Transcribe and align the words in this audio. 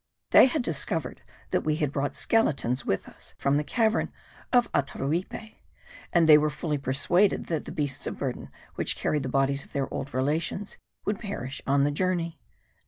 They 0.31 0.47
had 0.47 0.63
discovered 0.63 1.21
that 1.51 1.61
we 1.61 1.75
had 1.75 1.91
brought 1.91 2.15
skeletons 2.15 2.87
with 2.87 3.07
us 3.07 3.35
from 3.37 3.57
the 3.57 3.63
cavern 3.63 4.11
of 4.51 4.67
Ataruipe; 4.71 5.53
and 6.11 6.27
they 6.27 6.39
were 6.39 6.49
fully 6.49 6.79
persuaded 6.79 7.45
that 7.49 7.65
the 7.65 7.71
beasts 7.71 8.07
of 8.07 8.17
burden 8.17 8.49
which 8.73 8.95
carried 8.95 9.21
the 9.21 9.29
bodies 9.29 9.63
of 9.63 9.73
their 9.73 9.93
old 9.93 10.11
relations 10.11 10.79
would 11.05 11.19
perish 11.19 11.61
on 11.67 11.83
the 11.83 11.91
journey. 11.91 12.39